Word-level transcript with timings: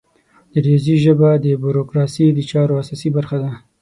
د 0.51 0.53
ریاضي 0.65 0.95
ژبه 1.03 1.29
د 1.45 1.45
بروکراسي 1.63 2.25
د 2.33 2.39
چارو 2.51 2.79
اساسي 2.83 3.09
برخه 3.17 3.37
ده. 3.43 3.51